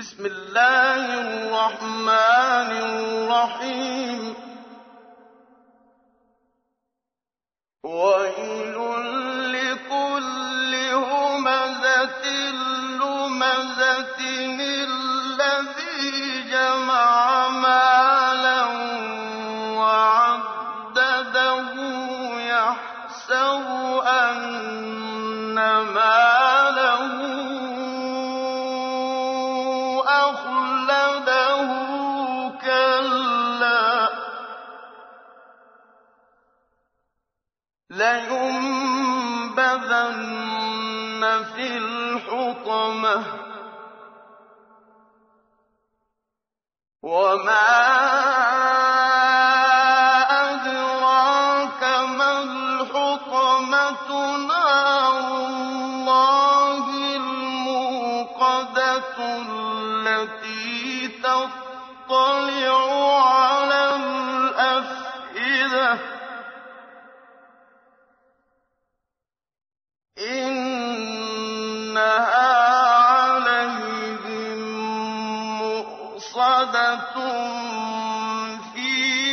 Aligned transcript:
بسم 0.00 0.26
الله 0.26 1.04
الرحمن 1.20 2.70
الرحيم. 2.88 4.34
ويل 7.84 8.76
لكل 9.52 10.72
همزة 10.94 12.24
لمزة 13.00 14.20
الذي 14.88 16.10
جمع 16.50 17.48
مالا 17.48 18.62
وعدده 19.80 21.72
يحسب 22.40 23.66
أن 24.06 25.54
ماله 25.54 26.09
أخلده 30.10 31.68
كلا. 32.62 34.08
لينبذن 37.90 38.50
في 41.54 41.76
الحطمة. 41.76 43.24
وما 47.02 47.68
أدراك 50.30 51.82
ما 52.18 52.42
الحطمة؟ 52.42 54.10
نار 54.36 55.18
الله 55.18 56.84
الموقدة. 57.16 58.20
التي 60.20 61.08
تطلع 61.08 62.76
على 63.24 63.96
الأفئدة 63.96 65.98
إنها 71.40 72.52
عليهم 73.00 74.58
مؤصدة 75.58 77.14
في 78.74 78.90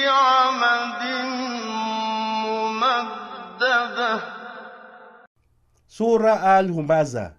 عمد 0.08 1.04
ممددة 2.48 4.14
Sura 5.98 6.38
al-Humaza, 6.62 7.34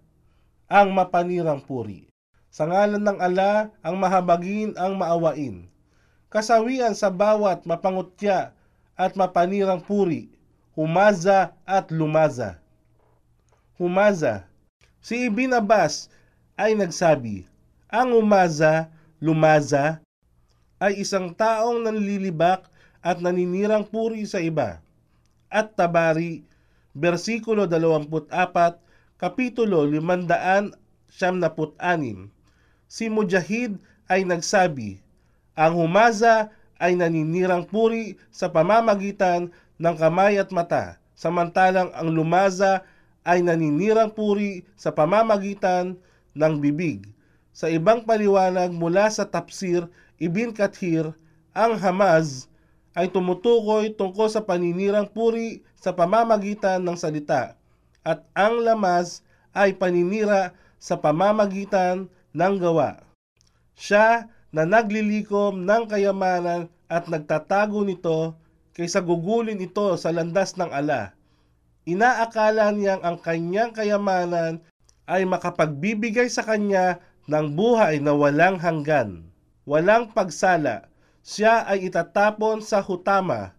ang 0.67 0.91
mapanirang 0.91 1.63
puri. 1.63 2.11
Sa 2.49 2.65
ngalan 2.65 3.05
ng 3.05 3.21
ala, 3.21 3.69
ang 3.85 4.01
mahabagin 4.01 4.73
ang 4.81 4.97
maawain. 4.97 5.69
Kasawian 6.33 6.97
sa 6.97 7.13
bawat 7.13 7.69
mapangutya 7.69 8.57
at 8.97 9.13
mapanirang 9.17 9.81
puri, 9.85 10.33
humaza 10.73 11.53
at 11.69 11.93
lumaza. 11.93 12.57
Humaza. 13.77 14.49
Si 14.99 15.29
Ibn 15.29 15.61
Abbas 15.61 16.09
ay 16.59 16.75
nagsabi, 16.75 17.47
ang 17.89 18.13
umaza, 18.17 18.91
lumaza, 19.21 20.01
ay 20.83 21.01
isang 21.01 21.33
taong 21.33 21.83
nanlilibak 21.85 22.69
at 23.05 23.21
naninirang 23.23 23.85
puri 23.87 24.27
sa 24.27 24.41
iba. 24.43 24.81
At 25.49 25.77
Tabari, 25.79 26.45
versikulo 26.93 27.65
24, 27.65 28.29
kapitulo 29.17 29.87
576. 29.87 32.38
Si 32.89 33.13
Mujahid 33.13 33.77
ay 34.09 34.25
nagsabi, 34.25 34.99
ang 35.53 35.77
humaza 35.77 36.49
ay 36.81 36.97
naninirang 36.97 37.69
puri 37.69 38.17
sa 38.33 38.49
pamamagitan 38.49 39.53
ng 39.77 39.95
kamay 40.01 40.41
at 40.41 40.49
mata, 40.49 40.97
samantalang 41.13 41.93
ang 41.93 42.09
lumaza 42.09 42.83
ay 43.29 43.45
naninirang 43.45 44.09
puri 44.09 44.65
sa 44.73 44.89
pamamagitan 44.89 46.01
ng 46.33 46.55
bibig. 46.65 47.13
Sa 47.53 47.69
ibang 47.69 48.09
paliwanag 48.09 48.73
mula 48.73 49.13
sa 49.13 49.29
tafsir 49.29 49.85
Ibn 50.17 50.57
Kathir, 50.57 51.13
ang 51.53 51.77
Hamaz 51.77 52.49
ay 52.97 53.13
tumutukoy 53.13 53.93
tungkol 53.93 54.33
sa 54.33 54.41
paninirang 54.41 55.13
puri 55.13 55.61
sa 55.77 55.93
pamamagitan 55.93 56.81
ng 56.83 56.97
salita 56.97 57.59
at 58.01 58.25
ang 58.33 58.65
lamaz 58.65 59.21
ay 59.53 59.77
paninira 59.77 60.57
sa 60.81 60.97
pamamagitan 60.97 62.09
ng 62.33 62.55
gawa. 62.61 63.01
Siya 63.79 64.29
na 64.51 64.65
naglilikom 64.65 65.63
ng 65.63 65.83
kayamanan 65.87 66.73
at 66.89 67.07
nagtatago 67.07 67.85
nito 67.85 68.35
kaysa 68.73 69.05
gugulin 69.05 69.61
ito 69.61 69.95
sa 70.01 70.09
landas 70.15 70.57
ng 70.57 70.71
ala. 70.73 71.13
Inaakala 71.89 72.73
niyang 72.73 73.01
ang 73.01 73.19
kanyang 73.21 73.73
kayamanan 73.73 74.61
ay 75.09 75.25
makapagbibigay 75.25 76.29
sa 76.29 76.45
kanya 76.45 77.01
ng 77.29 77.57
buhay 77.57 78.01
na 78.01 78.13
walang 78.13 78.61
hanggan. 78.61 79.25
Walang 79.69 80.13
pagsala, 80.17 80.89
siya 81.21 81.65
ay 81.69 81.93
itatapon 81.93 82.65
sa 82.65 82.81
hutama, 82.81 83.53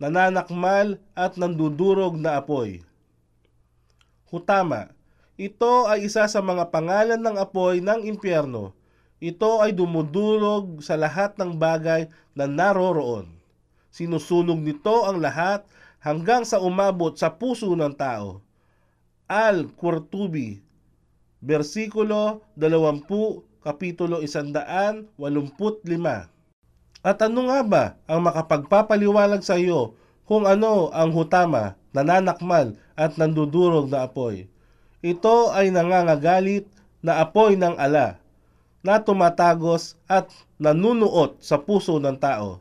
nananakmal 0.00 0.96
at 1.12 1.36
nandudurog 1.36 2.16
na 2.16 2.40
apoy. 2.40 2.80
Hutama, 4.32 4.88
ito 5.40 5.88
ay 5.88 6.04
isa 6.04 6.28
sa 6.28 6.44
mga 6.44 6.68
pangalan 6.68 7.16
ng 7.16 7.40
apoy 7.40 7.80
ng 7.80 8.04
impyerno. 8.04 8.76
Ito 9.24 9.64
ay 9.64 9.72
dumudurog 9.72 10.84
sa 10.84 11.00
lahat 11.00 11.40
ng 11.40 11.56
bagay 11.56 12.12
na 12.36 12.44
naroroon. 12.44 13.40
Sinusunog 13.88 14.60
nito 14.60 15.08
ang 15.08 15.16
lahat 15.16 15.64
hanggang 16.04 16.44
sa 16.44 16.60
umabot 16.60 17.16
sa 17.16 17.32
puso 17.32 17.72
ng 17.72 17.96
tao. 17.96 18.44
Al-Qurtubi, 19.32 20.60
versikulo 21.40 22.44
20, 22.60 23.64
kapitulo 23.64 24.20
185. 24.20 25.16
At 27.00 27.16
ano 27.24 27.40
nga 27.48 27.60
ba 27.64 27.84
ang 28.04 28.28
makapagpapaliwalag 28.28 29.40
sa 29.40 29.56
iyo 29.56 29.96
kung 30.28 30.44
ano 30.44 30.92
ang 30.92 31.16
hutama, 31.16 31.80
nananakmal 31.96 32.76
at 32.92 33.16
nandudurog 33.16 33.88
na 33.88 34.04
apoy? 34.04 34.44
Ito 35.00 35.56
ay 35.56 35.72
nangangagalit 35.72 36.68
na 37.00 37.24
apoy 37.24 37.56
ng 37.56 37.72
ala 37.80 38.20
na 38.84 39.00
tumatagos 39.00 39.96
at 40.04 40.28
nanunuot 40.60 41.40
sa 41.40 41.60
puso 41.60 41.96
ng 41.96 42.16
tao. 42.20 42.60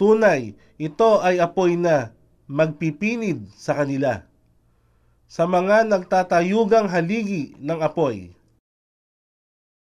Tunay, 0.00 0.56
ito 0.80 1.20
ay 1.20 1.40
apoy 1.40 1.76
na 1.76 2.12
magpipinid 2.48 3.44
sa 3.56 3.76
kanila. 3.76 4.24
Sa 5.28 5.44
mga 5.48 5.88
nagtatayugang 5.88 6.88
haligi 6.88 7.56
ng 7.60 7.80
apoy, 7.80 8.32